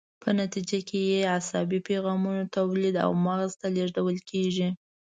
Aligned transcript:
په 0.21 0.29
نتیجه 0.39 0.79
کې 0.87 0.99
یې 1.11 1.19
عصبي 1.37 1.79
پیغامونه 1.89 2.41
تولید 2.55 2.95
او 3.05 3.11
مغز 3.25 3.51
ته 3.61 3.67
لیږدول 3.75 4.17
کیږي. 4.29 4.69